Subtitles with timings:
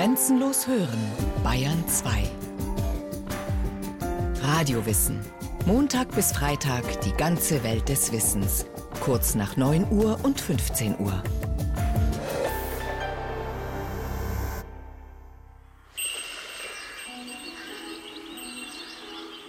[0.00, 0.98] Grenzenlos hören,
[1.44, 2.22] Bayern 2.
[4.40, 5.20] Radiowissen.
[5.66, 8.64] Montag bis Freitag die ganze Welt des Wissens.
[9.00, 11.22] Kurz nach 9 Uhr und 15 Uhr.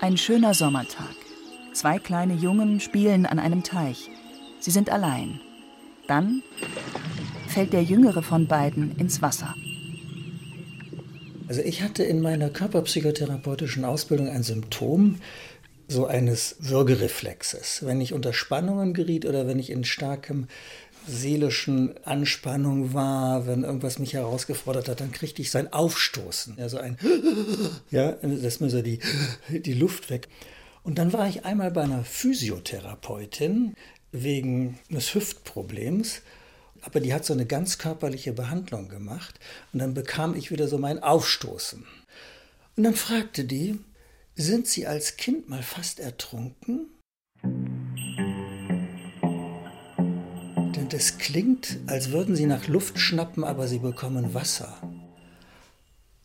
[0.02, 1.16] Ein schöner Sommertag.
[1.72, 4.10] Zwei kleine Jungen spielen an einem Teich.
[4.60, 5.40] Sie sind allein.
[6.08, 6.44] Dann
[7.48, 9.56] fällt der jüngere von beiden ins Wasser.
[11.52, 15.20] Also ich hatte in meiner körperpsychotherapeutischen Ausbildung ein Symptom
[15.90, 17.86] so eines Würgereflexes.
[17.86, 20.48] Wenn ich unter Spannungen geriet oder wenn ich in starkem
[21.06, 26.78] seelischen Anspannung war, wenn irgendwas mich herausgefordert hat, dann kriegte ich so ein Aufstoßen, also
[26.78, 26.98] ein,
[27.92, 29.00] ja, das mir so die,
[29.50, 30.30] die Luft weg.
[30.84, 33.74] Und dann war ich einmal bei einer Physiotherapeutin
[34.14, 36.22] wegen eines Hüftproblems,
[36.82, 39.40] aber die hat so eine ganz körperliche Behandlung gemacht
[39.74, 41.86] und dann bekam ich wieder so mein Aufstoßen.
[42.78, 43.80] Und dann fragte die,
[44.36, 46.88] sind Sie als Kind mal fast ertrunken?
[50.76, 54.82] Denn das klingt, als würden Sie nach Luft schnappen, aber Sie bekommen Wasser.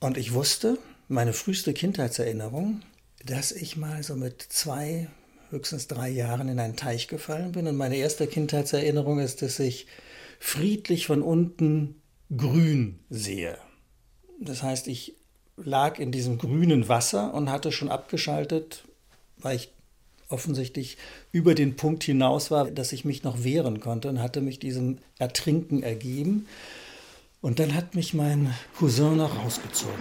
[0.01, 2.83] Und ich wusste, meine früheste Kindheitserinnerung,
[3.25, 5.09] dass ich mal so mit zwei,
[5.51, 7.67] höchstens drei Jahren in einen Teich gefallen bin.
[7.67, 9.87] Und meine erste Kindheitserinnerung ist, dass ich
[10.39, 12.01] friedlich von unten
[12.35, 13.59] grün sehe.
[14.41, 15.15] Das heißt, ich
[15.57, 18.85] lag in diesem grünen Wasser und hatte schon abgeschaltet,
[19.39, 19.73] weil ich
[20.29, 20.99] offensichtlich
[21.33, 24.99] über den Punkt hinaus war, dass ich mich noch wehren konnte und hatte mich diesem
[25.19, 26.47] Ertrinken ergeben.
[27.41, 29.95] Und dann hat mich mein Cousin noch rausgezogen.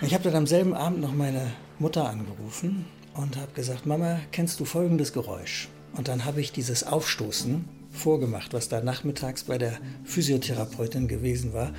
[0.00, 4.60] Ich habe dann am selben Abend noch meine Mutter angerufen und habe gesagt, Mama, kennst
[4.60, 5.68] du folgendes Geräusch?
[5.96, 7.64] Und dann habe ich dieses Aufstoßen
[7.98, 11.72] vorgemacht, was da nachmittags bei der Physiotherapeutin gewesen war.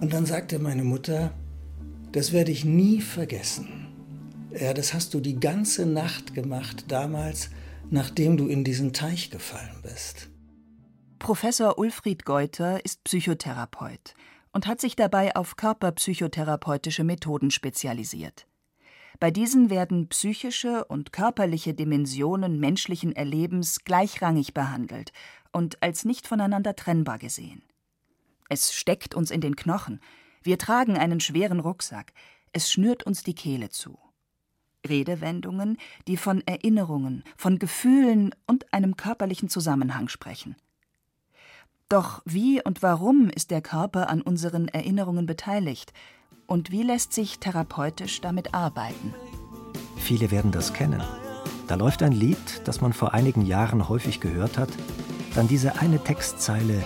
[0.00, 1.32] Und dann sagte meine Mutter,
[2.12, 3.88] das werde ich nie vergessen.
[4.58, 7.50] Ja, das hast du die ganze Nacht gemacht damals,
[7.90, 10.30] nachdem du in diesen Teich gefallen bist.
[11.18, 14.14] Professor Ulfried Geuter ist Psychotherapeut
[14.52, 18.46] und hat sich dabei auf körperpsychotherapeutische Methoden spezialisiert.
[19.20, 25.12] Bei diesen werden psychische und körperliche Dimensionen menschlichen Erlebens gleichrangig behandelt
[25.54, 27.62] und als nicht voneinander trennbar gesehen.
[28.48, 30.00] Es steckt uns in den Knochen,
[30.42, 32.12] wir tragen einen schweren Rucksack,
[32.52, 33.98] es schnürt uns die Kehle zu.
[34.86, 40.56] Redewendungen, die von Erinnerungen, von Gefühlen und einem körperlichen Zusammenhang sprechen.
[41.88, 45.92] Doch wie und warum ist der Körper an unseren Erinnerungen beteiligt
[46.46, 49.14] und wie lässt sich therapeutisch damit arbeiten?
[49.96, 51.02] Viele werden das kennen.
[51.68, 54.68] Da läuft ein Lied, das man vor einigen Jahren häufig gehört hat,
[55.34, 56.84] dann diese eine Textzeile,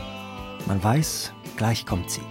[0.67, 2.23] man weiß, gleich kommt sie.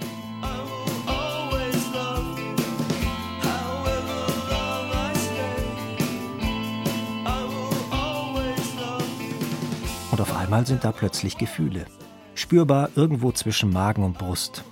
[10.11, 11.85] Und auf einmal sind da plötzlich Gefühle.
[12.33, 14.63] Spürbar irgendwo zwischen Magen und Brust.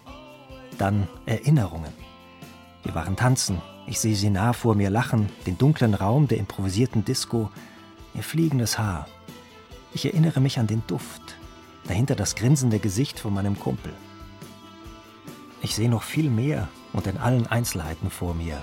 [0.80, 1.94] Dann Erinnerungen.
[2.84, 3.62] Wir waren tanzen.
[3.88, 7.52] Ich sehe sie nah vor mir lachen, den dunklen Raum der improvisierten Disco,
[8.16, 9.08] ihr fliegendes Haar.
[9.96, 11.38] Ich erinnere mich an den Duft,
[11.88, 13.94] dahinter das grinsende Gesicht von meinem Kumpel.
[15.62, 18.62] Ich sehe noch viel mehr und in allen Einzelheiten vor mir,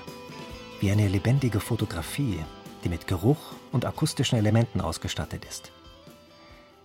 [0.81, 2.38] wie eine lebendige Fotografie,
[2.84, 5.72] die mit Geruch und akustischen Elementen ausgestattet ist.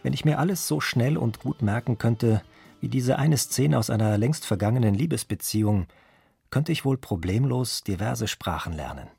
[0.01, 2.41] Wenn ich mir alles so schnell und gut merken könnte,
[2.79, 5.87] wie diese eine Szene aus einer längst vergangenen Liebesbeziehung,
[6.51, 9.09] könnte ich wohl problemlos diverse Sprachen lernen.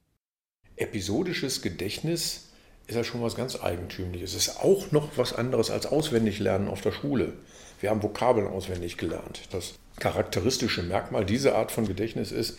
[0.77, 2.47] Episodisches Gedächtnis
[2.88, 4.34] ist ja schon was ganz Eigentümliches.
[4.34, 7.34] Es ist auch noch was anderes als Auswendiglernen auf der Schule.
[7.81, 9.43] Wir haben Vokabeln auswendig gelernt.
[9.53, 12.59] Das charakteristische Merkmal dieser Art von Gedächtnis ist,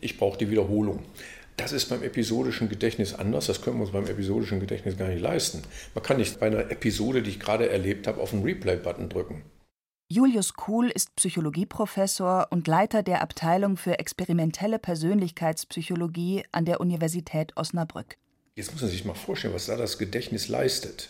[0.00, 1.02] ich brauche die Wiederholung.
[1.56, 3.46] Das ist beim episodischen Gedächtnis anders.
[3.46, 5.62] Das können wir uns beim episodischen Gedächtnis gar nicht leisten.
[5.94, 9.42] Man kann nicht bei einer Episode, die ich gerade erlebt habe, auf den Replay-Button drücken.
[10.08, 18.16] Julius Kuhl ist Psychologieprofessor und Leiter der Abteilung für experimentelle Persönlichkeitspsychologie an der Universität Osnabrück.
[18.56, 21.08] Jetzt muss man sich mal vorstellen, was da das Gedächtnis leistet.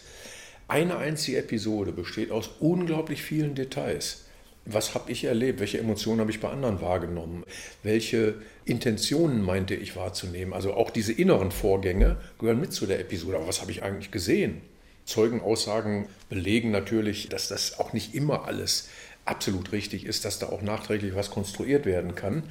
[0.67, 4.25] Eine einzige Episode besteht aus unglaublich vielen Details
[4.67, 7.45] was habe ich erlebt, welche Emotionen habe ich bei anderen wahrgenommen,
[7.83, 10.55] welche Intentionen meinte ich wahrzunehmen.
[10.55, 13.37] Also auch diese inneren Vorgänge gehören mit zu der Episode.
[13.37, 14.63] Aber was habe ich eigentlich gesehen?
[15.05, 18.89] Zeugenaussagen belegen natürlich, dass das auch nicht immer alles
[19.27, 22.45] absolut richtig ist, dass da auch nachträglich was konstruiert werden kann.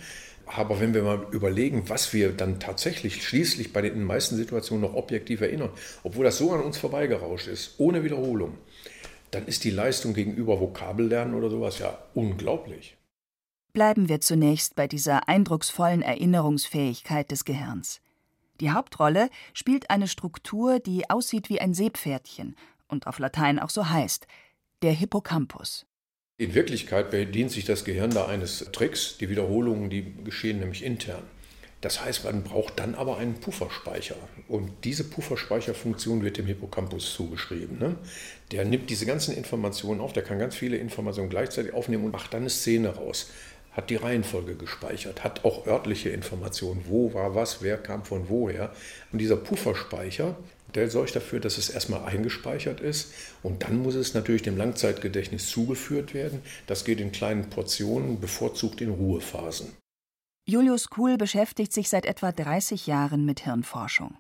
[0.45, 4.95] Aber wenn wir mal überlegen, was wir dann tatsächlich schließlich bei den meisten Situationen noch
[4.95, 5.69] objektiv erinnern,
[6.04, 8.57] obwohl das so an uns vorbeigerauscht ist, ohne Wiederholung,
[9.31, 12.98] dann ist die Leistung gegenüber Vokabellernen oder sowas ja unglaublich.
[13.74, 18.01] Bleiben wir zunächst bei dieser eindrucksvollen Erinnerungsfähigkeit des Gehirns.
[18.60, 22.56] Die Hauptrolle spielt eine Struktur, die aussieht wie ein Seepferdchen
[22.88, 24.28] und auf Latein auch so heißt,
[24.84, 25.88] der Hippocampus.
[26.44, 29.16] In Wirklichkeit bedient sich das Gehirn da eines Tricks.
[29.18, 31.24] Die Wiederholungen, die geschehen nämlich intern.
[31.80, 34.18] Das heißt, man braucht dann aber einen Pufferspeicher.
[34.50, 37.80] Und diese Pufferspeicherfunktion wird dem Hippocampus zugeschrieben.
[37.80, 37.95] Ne?
[38.51, 42.34] Der nimmt diese ganzen Informationen auf, der kann ganz viele Informationen gleichzeitig aufnehmen und macht
[42.34, 43.30] dann eine Szene raus.
[43.72, 48.74] Hat die Reihenfolge gespeichert, hat auch örtliche Informationen, wo war was, wer kam von woher.
[49.13, 50.36] Und dieser Pufferspeicher,
[50.75, 55.50] der sorgt dafür, dass es erstmal eingespeichert ist und dann muss es natürlich dem Langzeitgedächtnis
[55.50, 56.42] zugeführt werden.
[56.68, 59.72] Das geht in kleinen Portionen, bevorzugt in Ruhephasen.
[60.46, 64.18] Julius Kuhl beschäftigt sich seit etwa 30 Jahren mit Hirnforschung.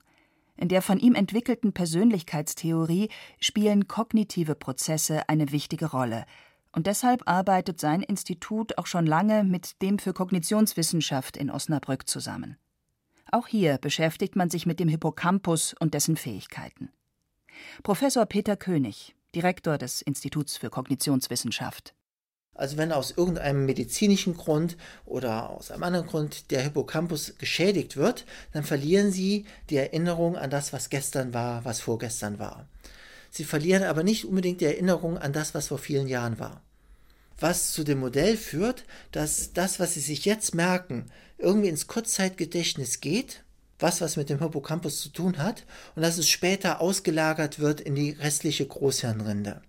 [0.55, 3.09] In der von ihm entwickelten Persönlichkeitstheorie
[3.39, 6.25] spielen kognitive Prozesse eine wichtige Rolle.
[6.71, 12.57] Und deshalb arbeitet sein Institut auch schon lange mit dem für Kognitionswissenschaft in Osnabrück zusammen.
[13.33, 16.91] Auch hier beschäftigt man sich mit dem Hippocampus und dessen Fähigkeiten.
[17.81, 21.95] Professor Peter König, Direktor des Instituts für Kognitionswissenschaft.
[22.53, 28.25] Also wenn aus irgendeinem medizinischen Grund oder aus einem anderen Grund der Hippocampus geschädigt wird,
[28.51, 32.67] dann verlieren Sie die Erinnerung an das, was gestern war, was vorgestern war.
[33.31, 36.61] Sie verlieren aber nicht unbedingt die Erinnerung an das, was vor vielen Jahren war.
[37.43, 41.07] Was zu dem Modell führt, dass das, was Sie sich jetzt merken,
[41.37, 43.43] irgendwie ins Kurzzeitgedächtnis geht,
[43.79, 47.95] was was mit dem Hippocampus zu tun hat, und dass es später ausgelagert wird in
[47.95, 49.61] die restliche Großhirnrinde.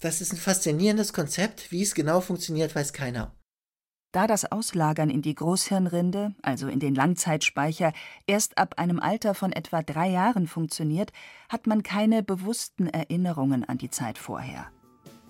[0.00, 1.70] Das ist ein faszinierendes Konzept.
[1.70, 3.30] Wie es genau funktioniert, weiß keiner.
[4.12, 7.92] Da das Auslagern in die Großhirnrinde, also in den Langzeitspeicher,
[8.26, 11.12] erst ab einem Alter von etwa drei Jahren funktioniert,
[11.50, 14.72] hat man keine bewussten Erinnerungen an die Zeit vorher.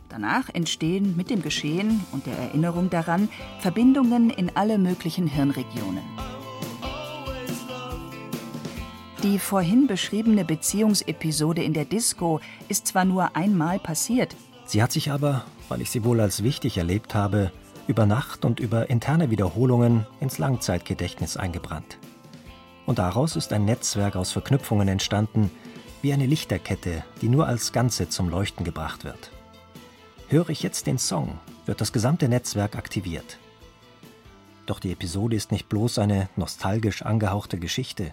[0.09, 3.29] Danach entstehen mit dem Geschehen und der Erinnerung daran
[3.61, 6.05] Verbindungen in alle möglichen Hirnregionen.
[9.23, 14.37] Die vorhin beschriebene Beziehungsepisode in der Disco ist zwar nur einmal passiert,
[14.69, 17.53] Sie hat sich aber, weil ich sie wohl als wichtig erlebt habe,
[17.87, 21.97] über Nacht und über interne Wiederholungen ins Langzeitgedächtnis eingebrannt.
[22.85, 25.51] Und daraus ist ein Netzwerk aus Verknüpfungen entstanden,
[26.03, 29.31] wie eine Lichterkette, die nur als Ganze zum Leuchten gebracht wird.
[30.31, 33.39] Höre ich jetzt den Song, wird das gesamte Netzwerk aktiviert.
[34.67, 38.13] Doch die Episode ist nicht bloß eine nostalgisch angehauchte Geschichte,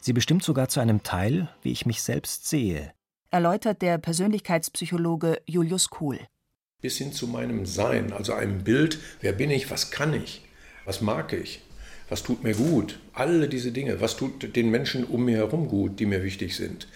[0.00, 2.92] sie bestimmt sogar zu einem Teil, wie ich mich selbst sehe,
[3.30, 6.18] erläutert der Persönlichkeitspsychologe Julius Kuhl.
[6.80, 10.42] Bis hin zu meinem Sein, also einem Bild, wer bin ich, was kann ich,
[10.84, 11.62] was mag ich,
[12.08, 16.00] was tut mir gut, alle diese Dinge, was tut den Menschen um mir herum gut,
[16.00, 16.88] die mir wichtig sind.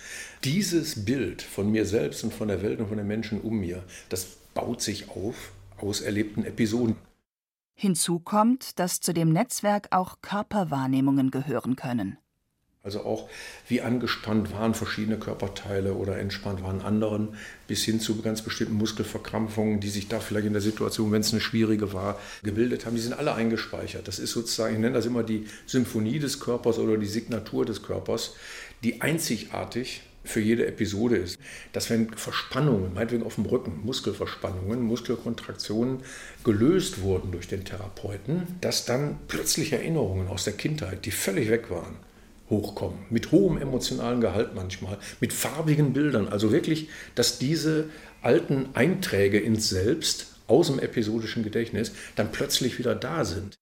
[0.42, 3.84] Dieses Bild von mir selbst und von der Welt und von den Menschen um mir,
[4.08, 6.96] das baut sich auf aus erlebten Episoden.
[7.74, 12.16] Hinzu kommt, dass zu dem Netzwerk auch Körperwahrnehmungen gehören können.
[12.82, 13.28] Also auch
[13.66, 17.36] wie angespannt waren verschiedene Körperteile oder entspannt waren anderen,
[17.66, 21.32] bis hin zu ganz bestimmten Muskelverkrampfungen, die sich da vielleicht in der Situation, wenn es
[21.32, 22.94] eine schwierige war, gebildet haben.
[22.94, 24.06] Die sind alle eingespeichert.
[24.06, 27.82] Das ist sozusagen, ich nenne das immer die Symphonie des Körpers oder die Signatur des
[27.82, 28.36] Körpers,
[28.84, 31.38] die einzigartig für jede Episode ist,
[31.72, 36.00] dass wenn Verspannungen, meinetwegen auf dem Rücken, Muskelverspannungen, Muskelkontraktionen
[36.44, 41.70] gelöst wurden durch den Therapeuten, dass dann plötzlich Erinnerungen aus der Kindheit, die völlig weg
[41.70, 41.96] waren,
[42.50, 46.28] hochkommen, mit hohem emotionalen Gehalt manchmal, mit farbigen Bildern.
[46.28, 47.90] Also wirklich, dass diese
[48.22, 53.56] alten Einträge ins Selbst aus dem episodischen Gedächtnis dann plötzlich wieder da sind.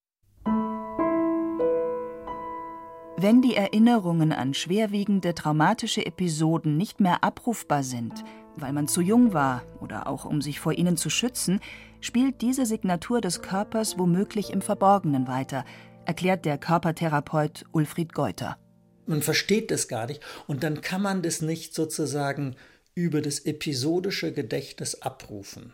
[3.25, 8.13] Wenn die Erinnerungen an schwerwiegende traumatische Episoden nicht mehr abrufbar sind,
[8.55, 11.61] weil man zu jung war oder auch um sich vor ihnen zu schützen,
[12.03, 15.65] spielt diese Signatur des Körpers womöglich im Verborgenen weiter,
[16.05, 18.59] erklärt der Körpertherapeut Ulfried Geuter.
[19.07, 22.57] Man versteht das gar nicht und dann kann man das nicht sozusagen
[22.95, 25.73] über das episodische Gedächtnis abrufen.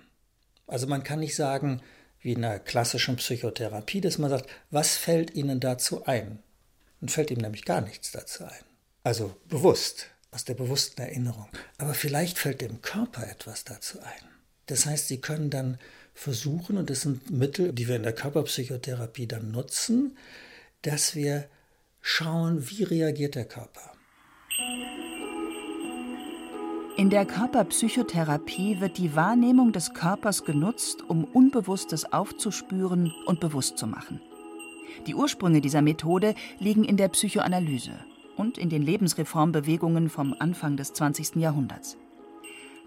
[0.68, 1.82] Also man kann nicht sagen,
[2.20, 6.38] wie in einer klassischen Psychotherapie, dass man sagt, was fällt Ihnen dazu ein?
[7.00, 8.64] Dann fällt ihm nämlich gar nichts dazu ein.
[9.02, 11.48] Also bewusst, aus der bewussten Erinnerung.
[11.78, 14.28] Aber vielleicht fällt dem Körper etwas dazu ein.
[14.66, 15.78] Das heißt, Sie können dann
[16.14, 20.16] versuchen, und das sind Mittel, die wir in der Körperpsychotherapie dann nutzen,
[20.82, 21.48] dass wir
[22.00, 23.92] schauen, wie reagiert der Körper.
[26.96, 33.86] In der Körperpsychotherapie wird die Wahrnehmung des Körpers genutzt, um Unbewusstes aufzuspüren und bewusst zu
[33.86, 34.20] machen.
[35.06, 37.92] Die Ursprünge dieser Methode liegen in der Psychoanalyse
[38.36, 41.36] und in den Lebensreformbewegungen vom Anfang des 20.
[41.36, 41.96] Jahrhunderts.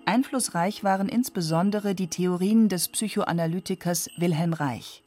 [0.06, 5.04] Einflussreich waren insbesondere die Theorien des Psychoanalytikers Wilhelm Reich.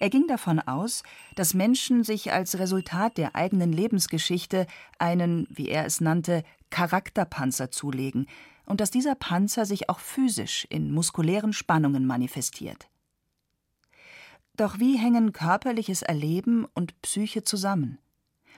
[0.00, 1.02] Er ging davon aus,
[1.34, 4.66] dass Menschen sich als Resultat der eigenen Lebensgeschichte
[4.98, 8.26] einen, wie er es nannte, Charakterpanzer zulegen
[8.64, 12.88] und dass dieser Panzer sich auch physisch in muskulären Spannungen manifestiert.
[14.58, 17.98] Doch wie hängen körperliches Erleben und Psyche zusammen?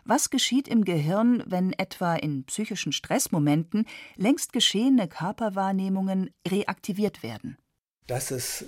[0.06, 3.84] Was geschieht im Gehirn, wenn etwa in psychischen Stressmomenten
[4.16, 7.58] längst geschehene Körperwahrnehmungen reaktiviert werden?
[8.06, 8.64] Das ist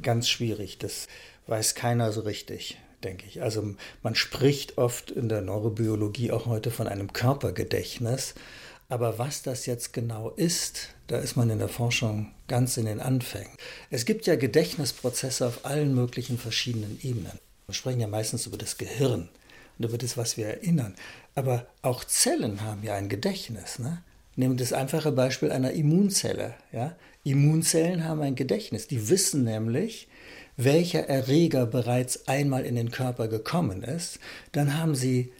[0.00, 0.78] ganz schwierig.
[0.78, 1.06] Das
[1.48, 3.42] weiß keiner so richtig, denke ich.
[3.42, 8.34] Also man spricht oft in der Neurobiologie auch heute von einem Körpergedächtnis.
[8.90, 13.00] Aber was das jetzt genau ist, da ist man in der Forschung ganz in den
[13.00, 13.52] Anfängen.
[13.88, 17.38] Es gibt ja Gedächtnisprozesse auf allen möglichen verschiedenen Ebenen.
[17.66, 19.28] Wir sprechen ja meistens über das Gehirn
[19.78, 20.96] und über das, was wir erinnern.
[21.36, 23.78] Aber auch Zellen haben ja ein Gedächtnis.
[23.78, 24.02] Ne?
[24.34, 26.54] Nehmen das einfache Beispiel einer Immunzelle.
[26.72, 26.96] Ja?
[27.22, 28.88] Immunzellen haben ein Gedächtnis.
[28.88, 30.08] Die wissen nämlich,
[30.56, 34.18] welcher Erreger bereits einmal in den Körper gekommen ist.
[34.50, 35.32] Dann haben sie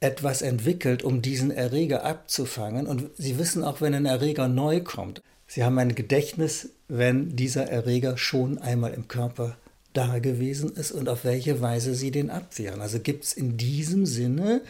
[0.00, 2.86] etwas entwickelt, um diesen Erreger abzufangen.
[2.86, 5.22] Und sie wissen auch, wenn ein Erreger neu kommt.
[5.46, 9.56] Sie haben ein Gedächtnis, wenn dieser Erreger schon einmal im Körper
[9.92, 12.80] da gewesen ist und auf welche Weise sie den abwehren.
[12.80, 14.60] Also gibt es in diesem Sinne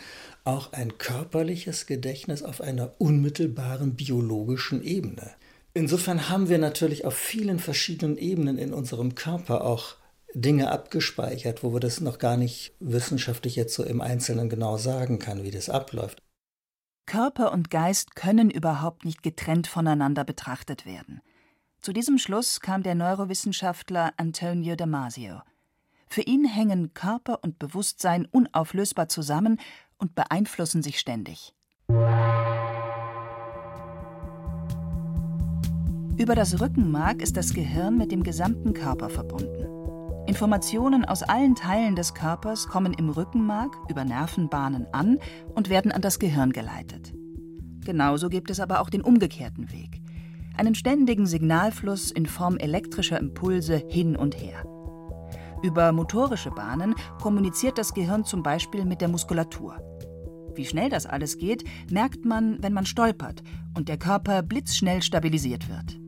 [0.45, 5.33] auch ein körperliches Gedächtnis auf einer unmittelbaren biologischen Ebene.
[5.75, 9.97] Insofern haben wir natürlich auf vielen verschiedenen Ebenen in unserem Körper auch
[10.35, 15.19] Dinge abgespeichert, wo wir das noch gar nicht wissenschaftlich jetzt so im Einzelnen genau sagen
[15.19, 16.23] kann, wie das abläuft.
[17.07, 21.23] Körper und Geist können überhaupt nicht getrennt voneinander betrachtet werden.
[21.81, 25.41] Zu diesem Schluss kam der Neurowissenschaftler Antonio Damasio.
[26.09, 29.59] Für ihn hängen Körper und Bewusstsein unauflösbar zusammen
[29.97, 31.55] und beeinflussen sich ständig.
[36.19, 39.78] Über das Rückenmark ist das Gehirn mit dem gesamten Körper verbunden.
[40.39, 45.19] Informationen aus allen Teilen des Körpers kommen im Rückenmark über Nervenbahnen an
[45.57, 47.13] und werden an das Gehirn geleitet.
[47.85, 50.01] Genauso gibt es aber auch den umgekehrten Weg.
[50.57, 54.63] Einen ständigen Signalfluss in Form elektrischer Impulse hin und her.
[55.65, 59.77] Über motorische Bahnen kommuniziert das Gehirn zum Beispiel mit der Muskulatur.
[60.55, 63.43] Wie schnell das alles geht, merkt man, wenn man stolpert
[63.77, 65.99] und der Körper blitzschnell stabilisiert wird.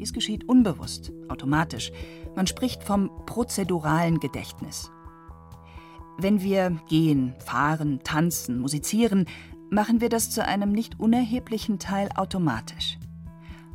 [0.00, 1.92] Dies geschieht unbewusst, automatisch.
[2.34, 4.90] Man spricht vom prozeduralen Gedächtnis.
[6.16, 9.26] Wenn wir gehen, fahren, tanzen, musizieren,
[9.70, 12.98] machen wir das zu einem nicht unerheblichen Teil automatisch.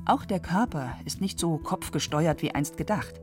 [0.05, 3.21] Auch der Körper ist nicht so kopfgesteuert wie einst gedacht.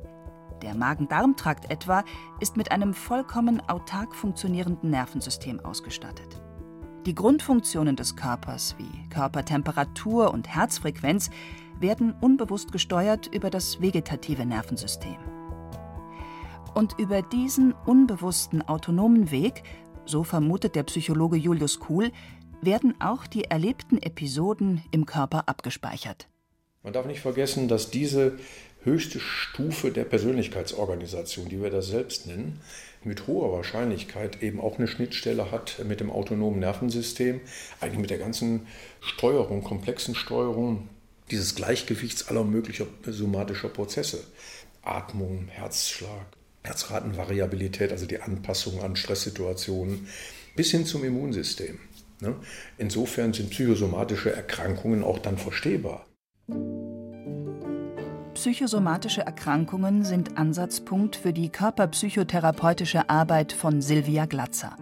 [0.62, 2.04] Der Magen-Darm-Trakt etwa
[2.38, 6.41] ist mit einem vollkommen autark funktionierenden Nervensystem ausgestattet.
[7.04, 11.30] Die Grundfunktionen des Körpers wie Körpertemperatur und Herzfrequenz
[11.80, 15.16] werden unbewusst gesteuert über das vegetative Nervensystem.
[16.74, 19.64] Und über diesen unbewussten autonomen Weg,
[20.06, 22.12] so vermutet der Psychologe Julius Kuhl,
[22.60, 26.28] werden auch die erlebten Episoden im Körper abgespeichert.
[26.84, 28.38] Man darf nicht vergessen, dass diese
[28.84, 32.60] höchste Stufe der Persönlichkeitsorganisation, die wir da selbst nennen,
[33.04, 37.40] mit hoher Wahrscheinlichkeit eben auch eine Schnittstelle hat mit dem autonomen Nervensystem,
[37.80, 38.66] eigentlich mit der ganzen
[39.00, 40.88] Steuerung, komplexen Steuerung
[41.30, 44.24] dieses Gleichgewichts aller möglicher somatischer Prozesse.
[44.82, 46.26] Atmung, Herzschlag,
[46.64, 50.08] Herzratenvariabilität, also die Anpassung an Stresssituationen,
[50.56, 51.78] bis hin zum Immunsystem.
[52.20, 52.36] Ne?
[52.78, 56.06] Insofern sind psychosomatische Erkrankungen auch dann verstehbar.
[58.34, 64.74] Psychosomatische Erkrankungen sind Ansatzpunkt für die körperpsychotherapeutische Arbeit von Silvia Glatzer.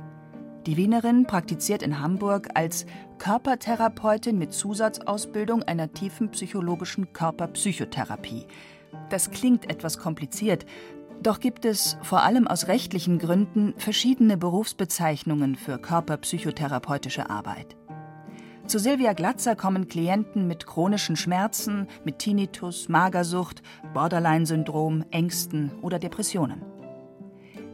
[0.67, 2.87] Die Wienerin praktiziert in Hamburg als
[3.19, 8.47] Körpertherapeutin mit Zusatzausbildung einer tiefen psychologischen Körperpsychotherapie.
[9.09, 10.65] Das klingt etwas kompliziert,
[11.21, 17.77] doch gibt es, vor allem aus rechtlichen Gründen, verschiedene Berufsbezeichnungen für körperpsychotherapeutische Arbeit.
[18.71, 23.63] Zu Silvia Glatzer kommen Klienten mit chronischen Schmerzen, mit Tinnitus, Magersucht,
[23.95, 26.63] Borderline-Syndrom, Ängsten oder Depressionen.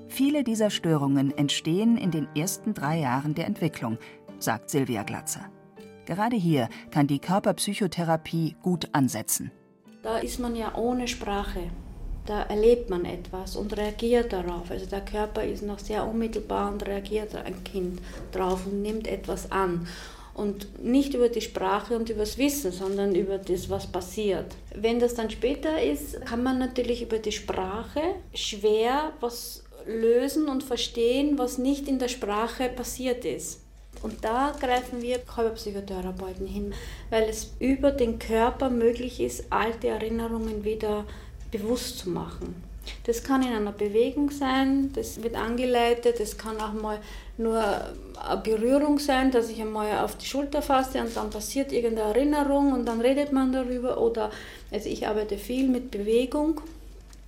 [0.08, 3.98] Viele dieser Störungen entstehen in den ersten drei Jahren der Entwicklung,
[4.38, 5.50] sagt Silvia Glatzer.
[6.06, 9.52] Gerade hier kann die Körperpsychotherapie gut ansetzen.
[10.02, 11.64] Da ist man ja ohne Sprache.
[12.24, 14.70] Da erlebt man etwas und reagiert darauf.
[14.70, 18.00] Also der Körper ist noch sehr unmittelbar und reagiert ein Kind
[18.32, 19.86] drauf und nimmt etwas an.
[20.36, 24.54] Und nicht über die Sprache und über das Wissen, sondern über das, was passiert.
[24.74, 28.02] Wenn das dann später ist, kann man natürlich über die Sprache
[28.34, 33.62] schwer was lösen und verstehen, was nicht in der Sprache passiert ist.
[34.02, 36.74] Und da greifen wir Körperpsychotherapeuten hin,
[37.08, 41.06] weil es über den Körper möglich ist, alte Erinnerungen wieder
[41.50, 42.62] bewusst zu machen.
[43.04, 47.00] Das kann in einer Bewegung sein, das wird angeleitet, das kann auch mal
[47.38, 52.10] nur eine Berührung sein, dass ich einmal auf die Schulter fasse und dann passiert irgendeine
[52.10, 54.00] Erinnerung und dann redet man darüber.
[54.00, 54.30] Oder
[54.70, 56.60] also ich arbeite viel mit Bewegung,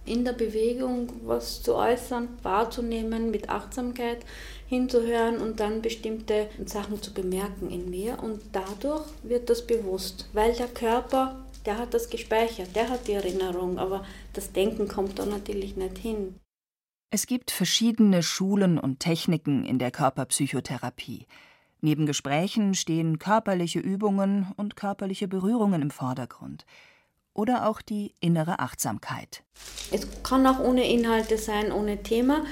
[0.05, 4.19] in der Bewegung was zu äußern, wahrzunehmen, mit Achtsamkeit
[4.67, 8.17] hinzuhören und dann bestimmte Sachen zu bemerken in mir.
[8.23, 11.37] Und dadurch wird das bewusst, weil der Körper
[11.69, 15.99] der hat das gespeichert, der hat die Erinnerung, aber das Denken kommt da natürlich nicht
[15.99, 16.37] hin.
[17.11, 21.27] Es gibt verschiedene Schulen und Techniken in der Körperpsychotherapie.
[21.81, 26.67] Neben Gesprächen stehen körperliche Übungen und körperliche Berührungen im Vordergrund.
[27.33, 29.43] Oder auch die innere Achtsamkeit.
[29.91, 32.45] Es kann auch ohne Inhalte sein, ohne Thema.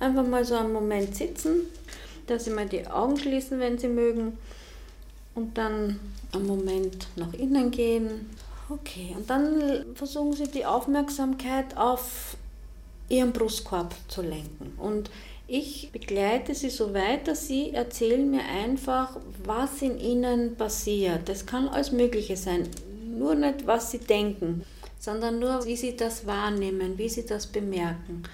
[0.00, 1.66] Einfach mal so einen Moment sitzen,
[2.28, 4.38] dass Sie mal die Augen schließen, wenn Sie mögen.
[5.34, 6.00] Und dann
[6.32, 8.30] einen Moment nach innen gehen,
[8.70, 12.36] Okay, und dann versuchen Sie die Aufmerksamkeit auf
[13.08, 14.72] Ihren Brustkorb zu lenken.
[14.78, 15.10] Und
[15.46, 21.28] ich begleite Sie so weit, dass Sie erzählen mir einfach, was in Ihnen passiert.
[21.28, 22.68] Das kann alles Mögliche sein.
[23.02, 24.62] Nur nicht, was Sie denken,
[24.98, 28.24] sondern nur, wie Sie das wahrnehmen, wie Sie das bemerken.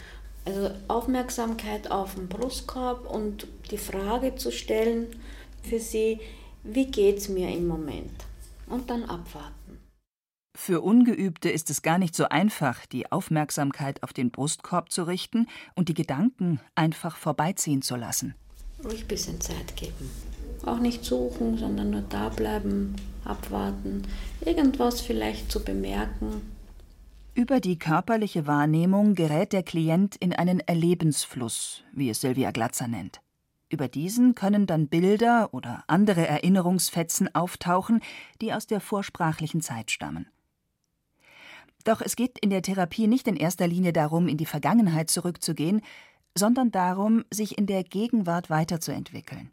[0.44, 5.06] Also Aufmerksamkeit auf den Brustkorb und die Frage zu stellen
[5.62, 6.20] für Sie,
[6.64, 8.12] wie geht es mir im Moment?
[8.66, 9.63] Und dann abwarten.
[10.56, 15.48] Für Ungeübte ist es gar nicht so einfach, die Aufmerksamkeit auf den Brustkorb zu richten
[15.74, 18.34] und die Gedanken einfach vorbeiziehen zu lassen.
[18.84, 20.10] Ruhig ein bisschen Zeit geben.
[20.64, 22.94] Auch nicht suchen, sondern nur da bleiben,
[23.24, 24.06] abwarten,
[24.40, 26.40] irgendwas vielleicht zu bemerken.
[27.34, 33.20] Über die körperliche Wahrnehmung gerät der Klient in einen Erlebensfluss, wie es Sylvia Glatzer nennt.
[33.70, 38.00] Über diesen können dann Bilder oder andere Erinnerungsfetzen auftauchen,
[38.40, 40.28] die aus der vorsprachlichen Zeit stammen.
[41.84, 45.82] Doch es geht in der Therapie nicht in erster Linie darum, in die Vergangenheit zurückzugehen,
[46.34, 49.50] sondern darum, sich in der Gegenwart weiterzuentwickeln.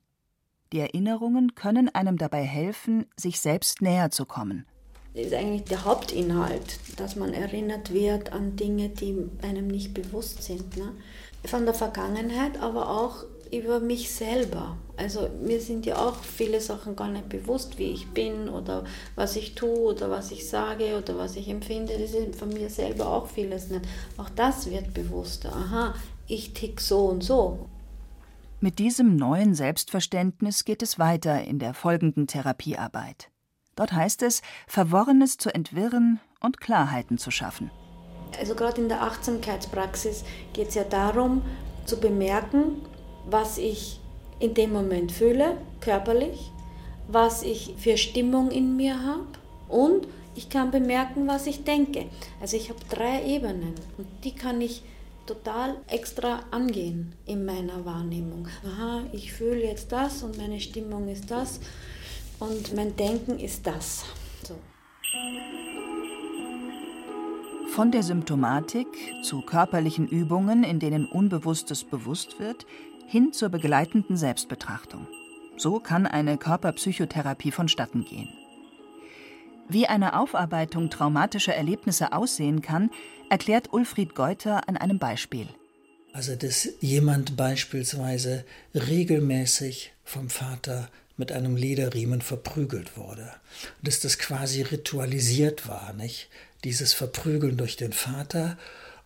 [0.71, 4.65] Die Erinnerungen können einem dabei helfen, sich selbst näher zu kommen.
[5.13, 10.43] Das ist eigentlich der Hauptinhalt, dass man erinnert wird an Dinge, die einem nicht bewusst
[10.43, 10.77] sind.
[10.77, 10.93] Ne?
[11.43, 14.77] Von der Vergangenheit, aber auch über mich selber.
[14.97, 18.85] Also mir sind ja auch viele Sachen gar nicht bewusst, wie ich bin oder
[19.15, 21.97] was ich tue oder was ich sage oder was ich empfinde.
[21.97, 23.85] Das ist von mir selber auch vieles nicht.
[24.17, 25.53] Auch das wird bewusster.
[25.53, 25.95] Aha,
[26.27, 27.67] ich tick so und so.
[28.59, 33.31] Mit diesem neuen Selbstverständnis geht es weiter in der folgenden Therapiearbeit.
[33.75, 37.71] Dort heißt es, Verworrenes zu entwirren und Klarheiten zu schaffen.
[38.39, 41.41] Also gerade in der Achtsamkeitspraxis geht es ja darum,
[41.85, 42.81] zu bemerken,
[43.29, 43.99] was ich
[44.39, 46.51] in dem Moment fühle, körperlich,
[47.07, 49.27] was ich für Stimmung in mir habe
[49.69, 52.05] und ich kann bemerken, was ich denke.
[52.39, 54.81] Also ich habe drei Ebenen und die kann ich
[55.25, 58.47] total extra angehen in meiner Wahrnehmung.
[58.65, 61.59] Aha, ich fühle jetzt das und meine Stimmung ist das
[62.39, 64.05] und mein Denken ist das.
[64.43, 64.55] So.
[67.69, 68.87] Von der Symptomatik
[69.23, 72.65] zu körperlichen Übungen, in denen Unbewusstes bewusst wird,
[73.11, 75.05] hin zur begleitenden Selbstbetrachtung.
[75.57, 78.29] So kann eine Körperpsychotherapie vonstatten gehen.
[79.67, 82.89] Wie eine Aufarbeitung traumatischer Erlebnisse aussehen kann,
[83.29, 85.49] erklärt Ulfried Geuter an einem Beispiel.
[86.13, 93.29] Also, dass jemand beispielsweise regelmäßig vom Vater mit einem Lederriemen verprügelt wurde.
[93.81, 96.29] Dass das quasi ritualisiert war, nicht?
[96.63, 98.57] Dieses Verprügeln durch den Vater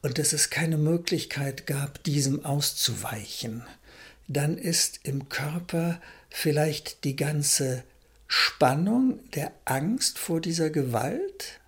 [0.04, 3.64] und dass es keine Möglichkeit gab, diesem auszuweichen
[4.28, 7.84] dann ist im Körper vielleicht die ganze
[8.28, 11.60] Spannung der Angst vor dieser Gewalt,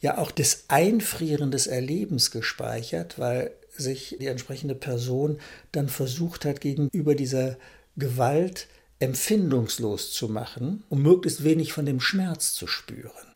[0.00, 5.38] ja auch des Einfrieren des Erlebens gespeichert, weil sich die entsprechende Person
[5.72, 7.56] dann versucht hat, gegenüber dieser
[7.96, 8.68] Gewalt
[9.00, 13.34] empfindungslos zu machen, um möglichst wenig von dem Schmerz zu spüren.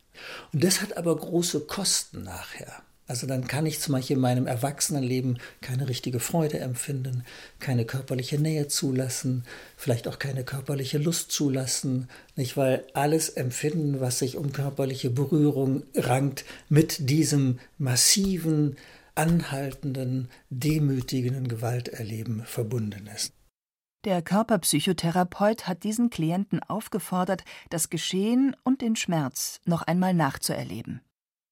[0.53, 2.83] Und das hat aber große Kosten nachher.
[3.09, 7.23] Also dann kann ich zum Beispiel in meinem Erwachsenenleben keine richtige Freude empfinden,
[7.59, 9.45] keine körperliche Nähe zulassen,
[9.75, 15.81] vielleicht auch keine körperliche Lust zulassen, nicht weil alles Empfinden, was sich um körperliche Berührung
[15.95, 18.77] rankt, mit diesem massiven,
[19.15, 23.33] anhaltenden, demütigenden Gewalterleben verbunden ist.
[24.05, 31.01] Der Körperpsychotherapeut hat diesen Klienten aufgefordert, das Geschehen und den Schmerz noch einmal nachzuerleben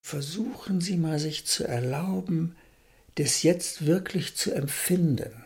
[0.08, 2.56] versuchen Sie mal sich zu erlauben,
[3.16, 5.44] das jetzt wirklich zu empfinden,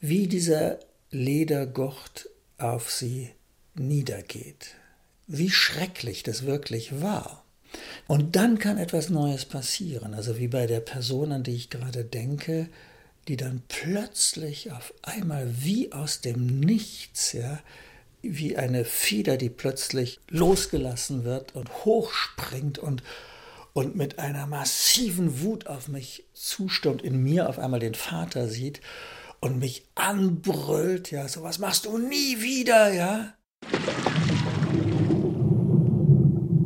[0.00, 0.78] wie dieser
[1.10, 3.30] Ledergurt auf Sie
[3.74, 4.76] niedergeht,
[5.26, 7.44] wie schrecklich das wirklich war.
[8.06, 10.14] Und dann kann etwas Neues passieren.
[10.14, 12.68] Also wie bei der Person, an die ich gerade denke,
[13.26, 17.58] die dann plötzlich auf einmal wie aus dem Nichts, ja,
[18.22, 23.02] wie eine Fieder, die plötzlich losgelassen wird und hochspringt und,
[23.72, 28.80] und mit einer massiven Wut auf mich zustürmt, in mir auf einmal den Vater sieht
[29.40, 33.34] und mich anbrüllt, ja, so was machst du nie wieder, ja.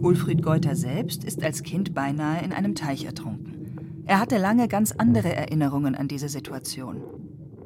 [0.00, 4.02] Ulfried Geuter selbst ist als Kind beinahe in einem Teich ertrunken.
[4.06, 7.02] Er hatte lange ganz andere Erinnerungen an diese Situation.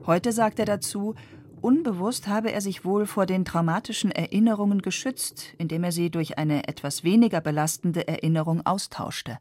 [0.07, 1.17] Heute sagt er dazu,
[1.61, 6.69] unbewusst habe er sich wohl vor den traumatischen Erinnerungen geschützt, indem er sie durch eine
[6.69, 9.39] etwas weniger belastende Erinnerung austauschte.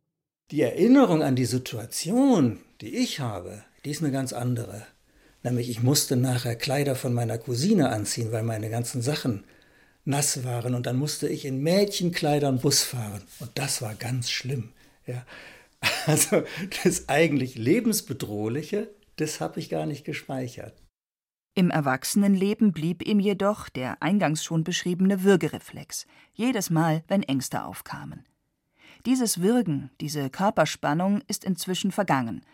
[0.52, 4.86] Die Erinnerung an die Situation, die ich habe, die ist eine ganz andere.
[5.44, 9.44] Nämlich ich musste nachher Kleider von meiner Cousine anziehen, weil meine ganzen Sachen
[10.06, 14.70] nass waren und dann musste ich in Mädchenkleidern Bus fahren und das war ganz schlimm.
[15.06, 15.26] Ja.
[16.08, 16.44] Also
[16.84, 20.74] das eigentlich lebensbedrohliche, das habe ich gar nicht gespeichert.
[21.58, 28.28] Im Erwachsenenleben blieb ihm jedoch der eingangs schon beschriebene Würgereflex, jedes Mal, wenn Ängste aufkamen.
[29.08, 32.46] Dieses Würgen, diese Körperspannung ist inzwischen vergangen,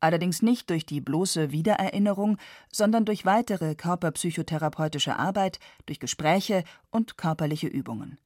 [0.00, 2.38] allerdings nicht durch die bloße Wiedererinnerung,
[2.72, 8.18] sondern durch weitere körperpsychotherapeutische Arbeit, durch Gespräche und körperliche Übungen.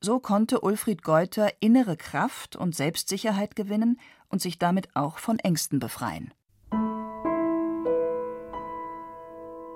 [0.00, 5.78] So konnte Ulfried Geuter innere Kraft und Selbstsicherheit gewinnen und sich damit auch von Ängsten
[5.78, 6.34] befreien.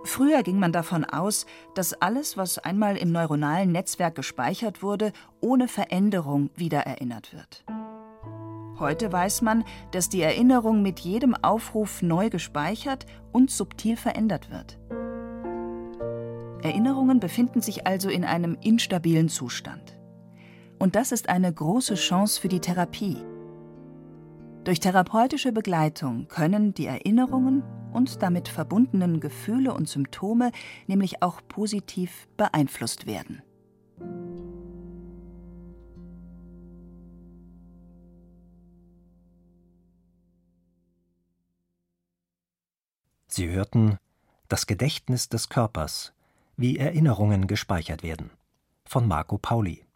[0.09, 1.44] Früher ging man davon aus,
[1.75, 7.62] dass alles, was einmal im neuronalen Netzwerk gespeichert wurde, ohne Veränderung wiedererinnert wird.
[8.79, 14.79] Heute weiß man, dass die Erinnerung mit jedem Aufruf neu gespeichert und subtil verändert wird.
[16.62, 19.99] Erinnerungen befinden sich also in einem instabilen Zustand.
[20.79, 23.18] Und das ist eine große Chance für die Therapie.
[24.68, 30.52] Durch therapeutische Begleitung können die Erinnerungen und damit verbundenen Gefühle und Symptome
[30.87, 33.40] nämlich auch positiv beeinflusst werden.
[43.26, 43.96] Sie hörten
[44.48, 46.12] Das Gedächtnis des Körpers,
[46.59, 48.28] wie Erinnerungen gespeichert werden,
[48.85, 49.87] von Marco Pauli.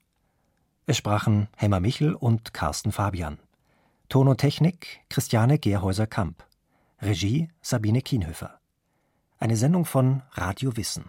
[0.86, 3.38] Es sprachen Hemmer Michel und Carsten Fabian.
[4.12, 6.44] Ton und Technik Christiane Gerhäuser-Kamp.
[7.00, 8.60] Regie Sabine Kienhöfer.
[9.38, 11.08] Eine Sendung von Radio Wissen.